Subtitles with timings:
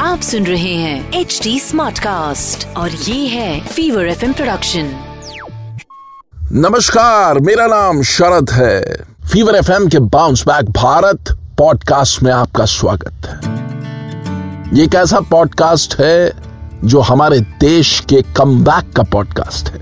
[0.00, 4.96] आप सुन रहे हैं एच डी स्मार्ट कास्ट और ये है फीवर एफ़ प्रोडक्शन
[6.52, 8.80] नमस्कार मेरा नाम शरद है।
[9.32, 11.18] फीवर एफएम के बाउंस बैक भारत
[11.58, 13.40] पॉडकास्ट में आपका स्वागत है।
[14.78, 16.32] ये एक ऐसा पॉडकास्ट है
[16.84, 19.80] जो हमारे देश के कम का पॉडकास्ट है।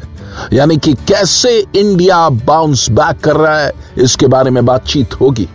[0.52, 5.48] यानी कि कैसे इंडिया बाउंस बैक कर रहा है इसके बारे में बातचीत होगी।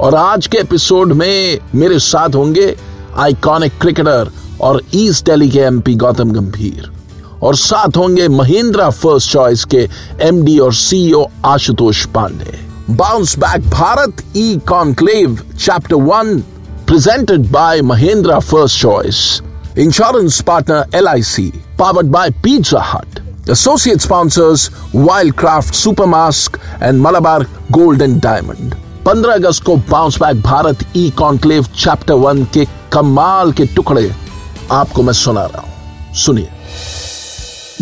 [0.00, 2.74] और आज के एपिसोड में मेरे साथ होंगे
[3.24, 4.30] आइकॉनिक क्रिकेटर
[4.68, 6.90] और ईस्ट दिल्ली के एमपी गौतम गंभीर
[7.42, 9.86] और साथ होंगे महिंद्रा फ़र्स्ट चॉइस के
[10.28, 12.58] एमडी और CEO Ashutosh Pande
[13.02, 16.36] bounce back Bharat E conclave chapter one
[16.88, 19.22] presented by Mahindra First Choice
[19.78, 23.18] insurance partner L I C powered by Pizza Hut
[23.50, 24.68] associate Associate sponsors
[25.06, 27.40] Wildcraft Supermask and Malabar
[27.72, 28.76] Gold and Diamond.
[29.10, 34.10] 15 अगस्त को bounce back Bharat E conclave chapter one के कमाल के टुकड़े
[34.72, 36.48] आपको मैं सुना रहा हूँ सुनिए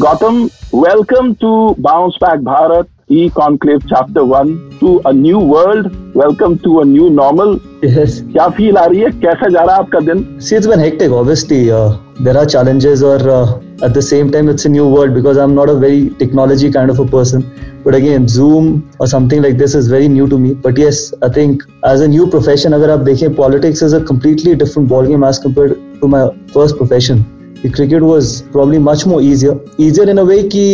[0.01, 0.39] Gautam
[0.75, 1.51] welcome to
[1.89, 5.87] bounce back Bharat E Conclave Chapter 1 to a new world.
[6.15, 7.55] Welcome to a new normal.
[7.83, 8.19] Yes.
[8.33, 11.15] क्या फील आ रही है कैसा जा रहा है आपका दिन See, it's been hectic.
[11.21, 11.87] Obviously, uh,
[12.21, 13.47] there are challenges, or uh,
[13.83, 16.91] at the same time, it's a new world because I'm not a very technology kind
[16.91, 17.43] of a person.
[17.85, 20.55] But again, Zoom or something like this is very new to me.
[20.55, 24.55] But yes, I think as a new profession, अगर आप देखें, politics is a completely
[24.57, 27.25] different ballgame as compared to my first profession.
[27.63, 29.59] The cricket was probably much more easier.
[29.79, 30.67] Easier in a way कि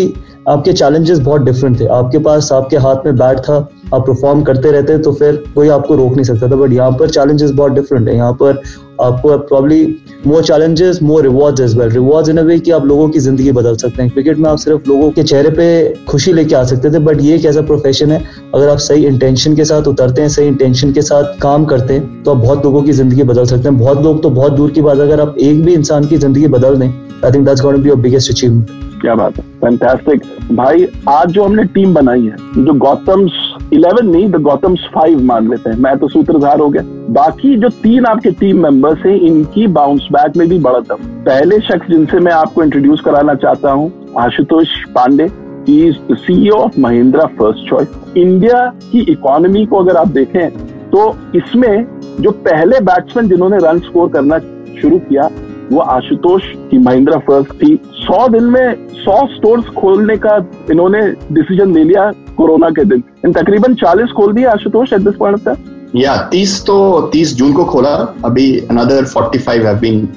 [0.49, 3.57] आपके challenges बहुत different थे आपके पास आपके हाथ में बैट था
[3.95, 7.11] आप परफॉर्म करते रहते तो फिर कोई आपको रोक नहीं सकता था बट यहाँ पर
[7.11, 8.63] चैलेंजेस बहुत डिफरेंट है यहाँ पर
[9.01, 9.85] आपको probably
[10.27, 13.53] more challenges more rewards as well rewards in a way कि आप लोगों की ज़िंदगी
[13.53, 15.67] बदल सकते हैं। क्रिकेट में आप सिर्फ़ लोगों के चेहरे पे
[16.09, 18.23] खुशी लेके आ सकते थे बट ये एक ऐसा प्रोफेशन है,
[18.55, 22.23] अगर आप सही इंटेंशन के साथ उतरते हैं, सही इंटेंशन के साथ काम करते हैं
[22.23, 24.83] तो आप बहुत लोगों की ज़िंदगी बदल सकते हैं। बहुत लोग तो बहुत दूर की
[24.83, 27.89] बात अगर आप एक भी इंसान की ज़िंदगी बदल दें I think that's going be
[27.89, 29.43] your biggest achievement क्या बात है?
[29.61, 30.23] फैंटास्टिक
[30.53, 33.33] भाई, आज जो हमने टीम बनाई है, जो गौतम्स
[33.73, 36.83] इलेवन नहीं द गौतम्स फाइव मान लेते हैं। मैं तो सूत्रधार हो गया।
[37.15, 41.59] बाकी जो तीन आपके टीम मेंबर्स हैं, इनकी बाउंस बैक में भी बढ़त है पहले
[41.61, 45.25] शख्स जिनसे मैं आपको इंट्रोड्यूस कराना चाहता हूँ, Ashutosh Pande.
[45.71, 50.51] Is the CEO of Mahindra First Choice India की इकोनॉमी को अगर आप देखें
[50.91, 51.87] तो इसमें
[52.21, 54.39] जो पहले बैट्समैन जिन्होंने रन स्कोर करना
[54.81, 55.29] शुरू किया
[55.73, 60.37] वो आशुतोष की महिंद्रा फ़र्स्ट थी। सौ दिन में सौ स्टोर्स खोलने का
[60.71, 61.01] इन्होंने
[61.33, 65.49] डिसीज़न ले लिया कोरोना के दिन। इन तकरीबन चालीस खोल दिए Ashutosh at this point
[65.49, 65.57] of
[65.97, 67.95] या तीस तो तीस जून को खोला।
[68.25, 70.09] अभी another forty five have been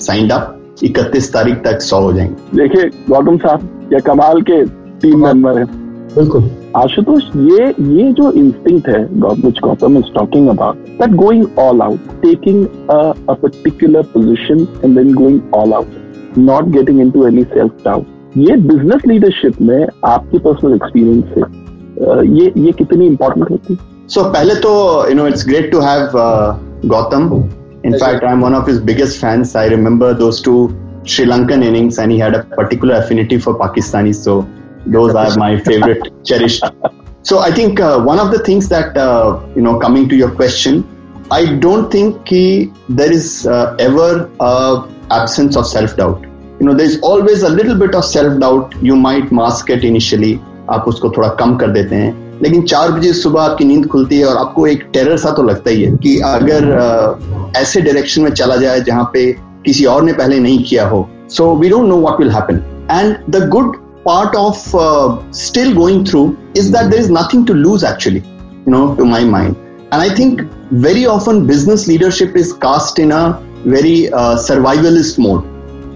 [0.00, 4.64] signed up इकतीस तारीख तक सौ हो जाएँगे। देखिए गौतम साहब ये कमाल के
[5.00, 5.64] टीम मेंबर है।
[6.14, 9.02] बिल्कुल। आशुतोष ये ये जो इंस्टिंक्ट है
[9.42, 12.98] which Gautam is talking about that going all out taking a,
[13.28, 15.98] a particular position and then going all out
[16.36, 21.40] not getting into any self doubt ये बिज़नेस लीडरशिप में आपकी पर्सनल एक्सपीरियंस से
[22.38, 24.72] ये ये कितनी इंपॉर्टेंट होती है सो so, पहले तो
[25.08, 26.10] you know it's great to have
[26.86, 27.30] Gautam
[27.84, 30.56] in fact i'm one of his biggest fans i remember those two
[31.12, 34.34] sri lankan innings and he had a particular affinity for pakistani so
[34.87, 36.63] those are my favorite cherished
[37.23, 40.31] so i think uh, one of the things that uh, you know coming to your
[40.31, 40.83] question
[41.31, 44.53] i don't think ki, there is uh, ever a
[45.11, 46.25] absence of self doubt
[46.59, 50.33] you know there's always a little bit of self doubt you might mask it initially
[50.71, 54.25] आप उसको थोड़ा कम कर देते हैं लेकिन चार बजे सुबह आपकी नींद खुलती है
[54.25, 58.55] और आपको एक टेरर सा तो लगता ही है कि अगर ऐसे डायरेक्शन में चला
[58.63, 59.31] जाए जहां पे
[59.65, 62.61] किसी और ने पहले नहीं किया हो so we don't know what will happen
[62.91, 67.54] and the good part of uh, still going through is that there is nothing to
[67.54, 69.56] lose actually you know to my mind.
[69.92, 75.44] And i think very often business leadership is cast in a very uh, survivalist mode.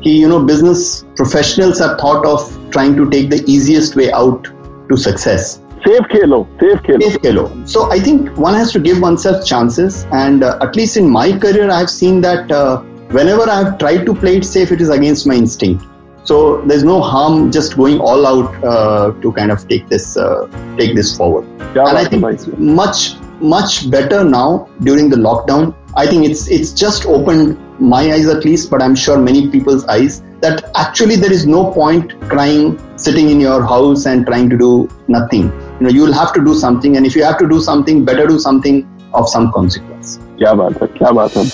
[0.02, 4.48] He, you know business professionals are thought of trying to take the easiest way out
[4.90, 5.60] to success.
[5.84, 7.02] Safe khelo safe khelo.
[7.02, 7.68] Safe khelo.
[7.68, 10.04] So i think one has to give oneself chances.
[10.12, 12.82] And uh, at least in my career i have seen that uh,
[13.18, 15.84] whenever i have tried to play it safe it is against my instinct
[16.23, 20.47] So there's no harm just going all out uh, to kind of take this uh,
[20.77, 21.47] take this forward.
[21.75, 25.73] Yeah, and I think it's much much better now during the lockdown.
[25.95, 29.85] I think it's it's just opened my eyes at least, but I'm sure many people's
[29.85, 34.57] eyes that actually there is no point crying, sitting in your house and trying to
[34.57, 35.43] do nothing.
[35.79, 38.03] You know, you will have to do something, and if you have to do something,
[38.05, 40.17] better do something of some consequence.
[40.37, 41.45] क्या बात है क्या बात है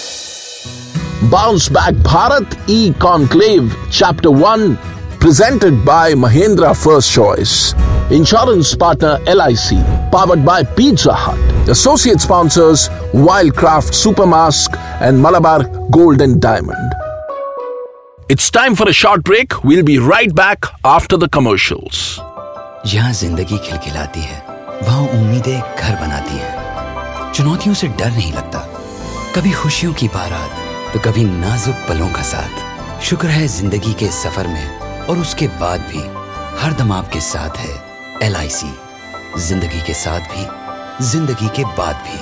[1.31, 4.77] Bounce Back Bharat E Conclave Chapter 1
[5.19, 7.73] presented by Mahindra First Choice.
[8.11, 11.69] Insurance partner LIC powered by Pizza Hut.
[11.69, 16.91] Associate sponsors Wildcraft Supermask and Malabar Gold and Diamond.
[18.27, 19.63] It's time for a short break.
[19.63, 22.19] We'll be right back after the commercials.
[22.85, 24.41] यहाँ जिंदगी खिलखिलाती है
[24.83, 28.59] वहाँ उम्मीदें घर बनाती हैं चुनौतियों से डर नहीं लगता
[29.35, 34.46] कभी खुशियों की बारात तो कभी नाजुक पलों का साथ। शुक्र है ज़िंदगी के सफ़र
[34.48, 35.98] में और उसके बाद भी
[36.60, 38.70] हर दम आपके साथ है एलआईसी
[39.38, 40.44] ज़िंदगी के साथ भी
[41.06, 42.16] ज़िंदगी के बाद भी।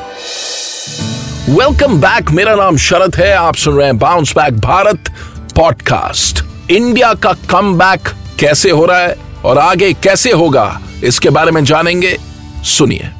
[1.52, 5.10] वेलकम बैक मेरा नाम शरद है। आप सुन रहे हैं bounce back Bharat
[5.56, 7.78] podcast India का कम
[8.40, 9.14] कैसे हो रहा है
[9.44, 10.66] और आगे कैसे होगा
[11.04, 12.16] इसके बारे में जानेंगे।
[12.68, 13.10] सुनिए।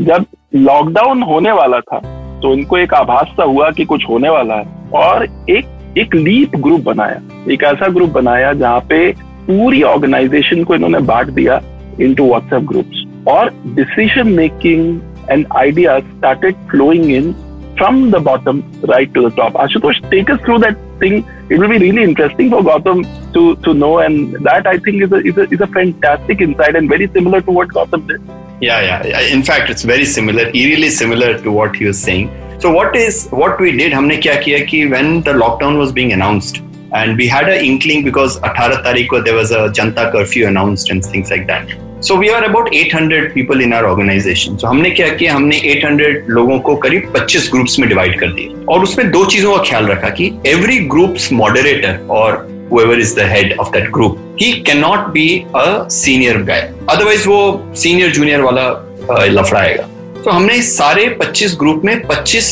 [0.00, 0.26] जब
[0.56, 1.98] लॉकडाउन होने वाला था
[2.42, 6.56] तो इनको एक आभास सा हुआ कि कुछ होने वाला है। और एक एक लीप
[6.56, 7.20] ग्रुप बनाया।
[7.52, 9.10] एक ऐसा ग्रुप बनाया जहाँ पे
[9.46, 11.60] पूरी ऑर्गेनाइजेशन को इन्होंने बांट दिया
[12.00, 15.00] इनटू व्हाट्सएप ग्रुप्स और decision making
[15.30, 17.32] and idea started flowing in
[17.78, 21.16] from the bottom right to the top Ashutosh take us through that thing
[21.52, 23.02] it will be really interesting for Gautam
[23.34, 27.06] to to know and that I think is is is a fantastic inside and very
[27.06, 31.52] similar to what Gautam did yeah yeah in fact it's very similar eerily similar to
[31.52, 32.28] what he is saying
[32.62, 33.92] So what is what we did?
[33.92, 36.58] हमने क्या किया कि when the lockdown was being announced
[36.98, 40.90] and we had an inkling because 18 तारीख को there was a Janata curfew announced
[40.94, 41.70] and things like that.
[42.00, 44.58] So we are about 800 people in our organization.
[44.58, 48.64] So हमने क्या किया हमने 800 लोगों को करीब 25 groups में डिवाइड कर दिए
[48.74, 53.24] और उसमें दो चीज़ों का ख्याल रखा कि एवरी ग्रुप्स मॉडरेटर और whoever is the
[53.30, 55.24] head of that group he cannot be
[55.62, 55.70] a
[56.00, 56.60] senior guy
[56.96, 57.40] otherwise वो
[57.84, 58.68] senior junior वाला
[59.38, 59.88] लफड़ा आएगा
[60.24, 62.48] तो हमने सारे 25 ग्रुप में 25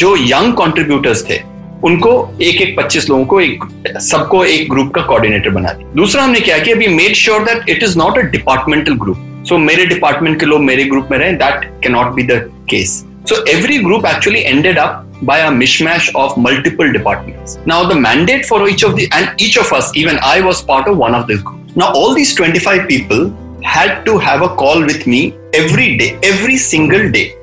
[0.00, 1.38] जो यंग कंट्रीब्यूटर्स थे,
[1.84, 2.10] उनको
[2.42, 3.64] एक एक 25 लोगों को एक,
[4.02, 7.68] सबको एक ग्रुप का कोऑर्डिनेटर बना दिया। दूसरा हमने क्या किया अभी made sure that
[7.68, 11.32] it is not a departmental group so मेरे डिपार्टमेंट के लोग मेरे ग्रुप में रहे
[11.32, 12.40] दैट के not be the
[12.70, 12.92] case
[13.28, 18.44] so every group actually ended up by a mishmash of multiple departments now, the mandate
[18.44, 21.26] for each of the, and each of us, even i was part of one of
[21.26, 23.22] this group now, all these 25 people
[23.63, 27.35] had to have a call with me every day, every single day.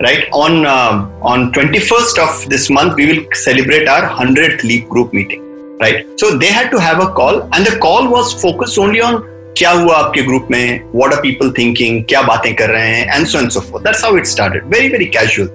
[0.00, 5.12] Right on uh, on 21st of this month, we will celebrate our 100th Leap Group
[5.12, 5.40] meeting.
[5.80, 9.22] Right, so they had to have a call, and the call was focused only on
[9.58, 13.26] क्या हुआ आपके group में what are people thinking क्या बातें कर रहे हैं and
[13.26, 15.50] so and so forth that's how it started very very casual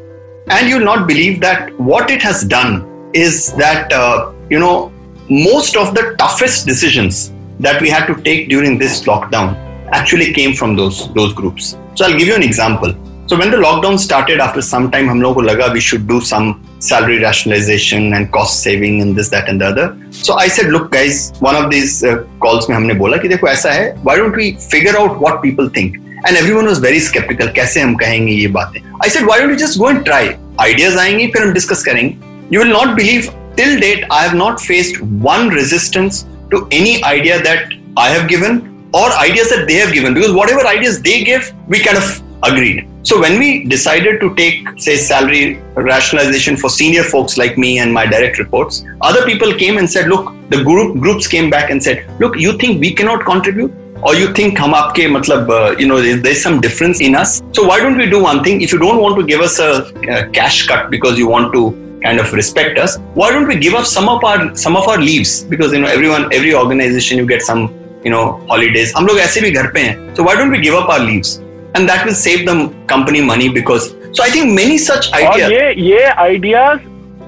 [0.52, 2.82] and you not believe that what it has done
[3.14, 4.92] is that uh, you know
[5.30, 9.56] most of the toughest decisions that we had to take during this lockdown
[9.92, 11.78] actually came from those those groups.
[11.96, 12.94] So I'll give you an example.
[13.28, 16.20] So when the lockdown started, after some time, हम लोगों को लगा we should do
[16.20, 16.48] some
[16.80, 19.88] salary rationalization and cost saving and this that and the other.
[20.12, 23.48] So I said, look guys, one of these uh, calls में हमने बोला कि देखो
[23.48, 25.98] ऐसा है, why don't we figure out what people think?
[26.26, 27.54] And everyone was very skeptical.
[27.56, 28.82] कैसे हम कहेंगे ये बातें?
[29.06, 30.24] I said, why don't you just go and try?
[30.68, 32.18] Ideas आएंगी फिर हम डिस्कस करेंगे.
[32.52, 37.42] You will not believe till date I have not faced one resistance to any idea
[37.44, 38.62] that I have given
[39.01, 40.15] or ideas that they have given.
[40.15, 42.09] Because whatever ideas they give we kind of
[42.45, 42.89] agreed.
[43.03, 47.93] So when we decided to take say salary rationalization for senior folks like me and
[47.93, 51.83] my direct reports other people came and said look the group groups came back and
[51.87, 53.73] said look you think we cannot contribute?
[54.07, 57.31] Or you think hum aapke matlab uh, you know there's some difference in us?
[57.53, 58.61] So why don't we do one thing?
[58.67, 59.71] If you don't want to give us a,
[60.17, 61.63] a cash cut because you want to
[62.03, 65.01] kind of respect us why don't we give up some of our some of our
[65.11, 65.33] leaves?
[65.55, 67.63] Because you know everyone every organization you get some
[68.07, 70.77] you know holidays हम लोग ऐसे भी घर पे हैं so why don't we give
[70.77, 71.39] up our leaves
[71.77, 75.73] and that will save the company money because so I think many such idea ये
[75.91, 76.79] ये ideas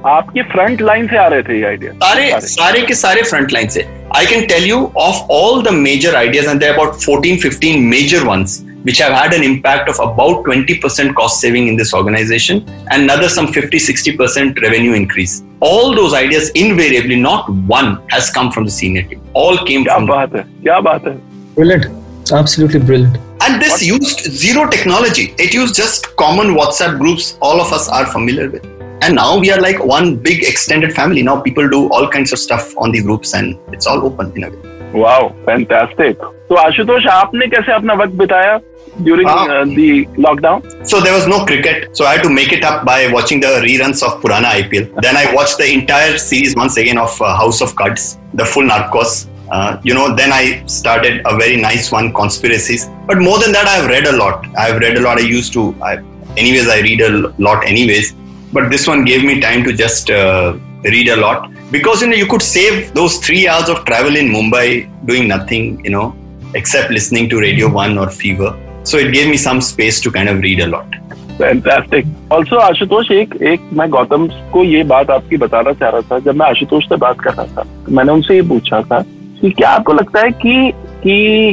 [0.06, 3.68] आपके फ्रंट लाइन से आ रहे थे ये आइडिया सारे, सारे। के सारे फ्रंट लाइन
[3.68, 3.84] से।
[4.16, 8.60] I can tell you of all the major ideas and about 14 15 major ones
[8.89, 13.29] which have had an impact of about 20% cost saving in this organization and another
[13.37, 15.35] some 50 60% revenue increase
[15.71, 19.97] all those ideas invariably not one has come from the senior team all came क्या
[19.97, 21.17] from बात है क्या बात है
[21.59, 22.33] Brilliant.
[22.41, 23.19] Absolutely brilliant.
[23.45, 28.05] and this used zero technology it used just common whatsapp groups all of us are
[28.17, 28.65] familiar with
[29.05, 32.39] and now we are like one big extended family now people do all kinds of
[32.47, 37.05] stuff on the groups and it's all open in a way wow fantastic तो आशुतोष
[37.07, 38.55] आपने कैसे अपना वक्त बिताया
[39.04, 39.46] during Ah.
[39.46, 40.62] uh, the lockdown?
[40.86, 43.52] So there was no cricket, so I had to make it up by watching the
[43.66, 44.88] reruns of Purana IPL.
[45.02, 48.64] Then I watched the entire series once again of uh, House of Cards, the full
[48.64, 49.28] Narcos.
[49.50, 52.88] Uh, you know, then I started a very nice one, Conspiracies.
[53.06, 54.44] But more than that, I have read a lot.
[54.58, 55.18] I have read a lot.
[55.18, 55.98] I used to, I,
[56.36, 58.14] anyways, I read a lot, anyways.
[58.52, 62.16] But this one gave me time to just uh, read a lot because you know
[62.16, 66.16] you could save those three hours of travel in Mumbai doing nothing, you know,
[66.54, 68.50] except listening to Radio One or Fever.
[68.86, 70.92] So it gave me some space to kind of read a lot.
[71.38, 76.18] Fantastic also Ashutosh एक एक मैं गौतम को ये बात आपकी बताना चाह रहा था,
[76.18, 79.00] जब मैं आशुतोष से बात कर रहा था, मैंने उनसे ये पूछा था
[79.40, 81.12] कि क्या आपको लगता है कि कि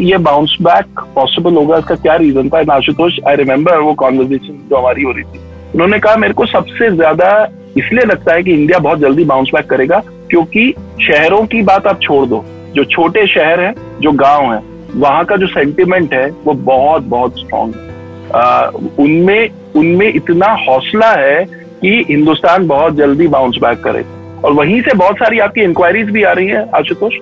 [0.10, 1.78] ये बाउंस बैक पॉसिबल होगा?
[1.78, 2.63] इसका क्या रीजन था?
[2.75, 5.40] आशुतोष आई रिमेम्बर वो कॉन्वर्जेशन जो हमारी हो रही थी,
[5.74, 7.32] उन्होंने कहा, मेरे को सबसे ज़्यादा
[7.78, 12.02] इसलिए लगता है कि इंडिया बहुत जल्दी बाउंस बैक करेगा, क्योंकि शहरों की बात आप
[12.02, 12.44] छोड़ दो,
[12.75, 14.62] जो छोटे शहर हैं, जो गाँव हैं
[14.95, 17.73] वहाँ का जो सेंटिमेंट है वो बहुत बहुत स्ट्रांग
[19.00, 21.45] उनमें उनमें इतना हौसला है
[21.81, 26.23] कि हिंदुस्तान बहुत जल्दी बाउंस बैक करेगा और वहीं से बहुत सारी आपकी इंक्वायरीज भी
[26.23, 27.13] आ रही है Ashutosh.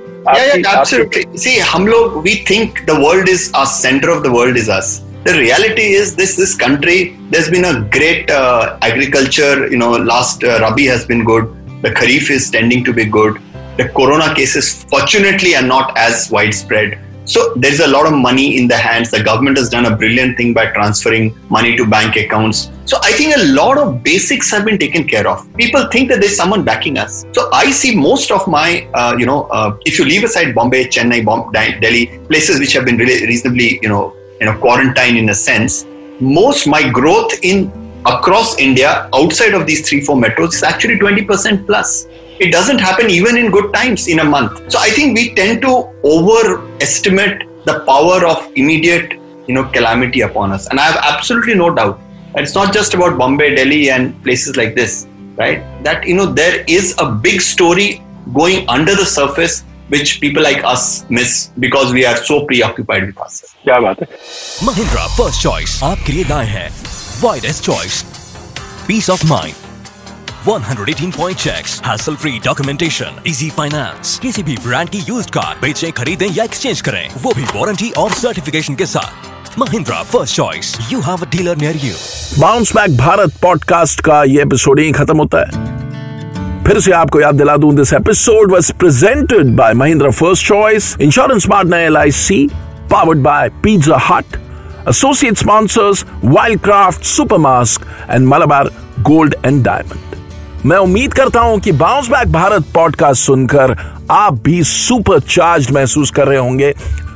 [1.44, 4.90] See, hum log, we think the world is us, center of the world is us.
[5.24, 6.98] The reality is this: this country,
[7.32, 9.68] there's been a great uh, agriculture.
[9.72, 11.48] You know, last uh, Rabi has been good.
[11.82, 13.40] The Kharif is tending to be good.
[13.78, 17.00] The Corona cases, fortunately, are not as widespread.
[17.26, 19.12] So there's a lot of money in the hands.
[19.12, 22.72] The government has done a brilliant thing by transferring money to bank accounts.
[22.86, 25.48] So I think a lot of basics have been taken care of.
[25.56, 27.26] People think that there's someone backing us.
[27.32, 30.86] So I see most of my, uh, you know, uh, if you leave aside Bombay,
[30.86, 35.16] Chennai, Bom- Di- Delhi, places which have been really reasonably, you know, you know, quarantine
[35.18, 35.86] in a sense.
[36.20, 37.72] Most my growth in
[38.06, 42.08] across India outside of these three four metros is actually 20% plus.
[42.41, 44.71] It doesn't happen even in good times in a month.
[44.71, 49.15] So I think we tend to overestimate the power of immediate,
[49.47, 50.67] you know, calamity upon us.
[50.69, 51.99] And I have absolutely no doubt
[52.35, 55.07] that it's not just about Bombay, Delhi, and places like this,
[55.37, 55.63] right?
[55.85, 58.03] That you know there is a big story
[58.35, 63.19] going under the surface which people like us miss because we are so preoccupied with
[63.19, 63.55] ourselves.
[63.65, 64.09] क्या बात है
[64.67, 66.69] Mahindra first choice आपके लिए लाए हैं
[67.23, 68.03] widest choice
[68.89, 69.60] peace of mind
[70.48, 75.92] 118 point checks hassle free documentation easy finance किसी भी brand की यूज्ड कार बेचें,
[75.92, 79.60] खरीदें या एक्सचेंज करें, वो भी वारंटी और सर्टिफिकेशन के साथ.
[79.60, 81.94] Mahindra First Choice you have a dealer near you
[82.40, 87.36] bounce back Bharat podcast का ये एपिसोड यही खत्म होता है। फिर से आपको याद
[87.36, 92.50] दिला दूँ this episode was presented by Mahindra First Choice insurance partner L I C
[92.92, 94.38] powered by Pizza Hut
[96.62, 100.11] Wildcraft super mask and Malabar Gold and Diamond
[100.66, 103.76] मैं उम्मीद करता हूँ कि बाउंस बैक भारत पॉडकास्ट सुनकर
[104.12, 106.74] आप भी सुपर चार्ज महसूस कर रहे होंगे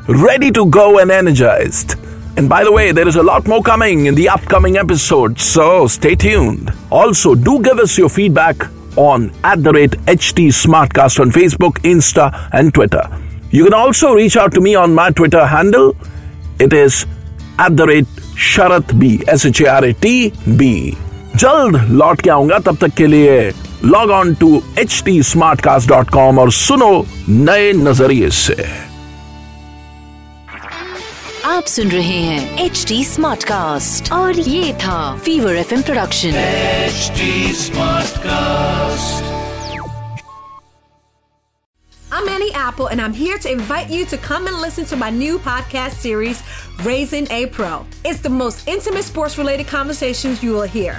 [0.07, 1.95] ready to go and energized.
[2.37, 5.87] And by the way, there is a lot more coming in the upcoming episodes, so
[5.87, 6.71] stay tuned.
[6.91, 12.27] Also, do give us your feedback on at the rate HT Smartcast on Facebook, Insta,
[12.51, 13.03] and Twitter.
[13.51, 15.95] You can also reach out to me on my Twitter handle.
[16.59, 17.05] It is
[17.57, 18.21] at the rate
[18.51, 20.97] Sharat B, S H A R A T B.
[21.36, 23.40] जल्द लौट के आऊंगा तब तक के लिए
[23.84, 26.92] log on to H T smart cast dot com और सुनो
[27.28, 28.68] नए नजरिए से
[31.46, 36.38] आप सुन रहे हैं एच डी स्मार्ट कास्ट और ये था Fever F production
[42.12, 45.10] I'm Annie Apple, and I'm here to invite you to come and listen to my
[45.10, 46.42] new podcast series,
[46.82, 47.86] Raising a Pro.
[48.04, 50.98] It's the most intimate sports related conversations you will hear.